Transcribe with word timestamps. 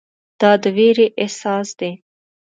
دا 0.39 0.51
د 0.61 0.63
ویرې 0.75 1.07
احساس 1.21 1.69
دی. 1.79 1.91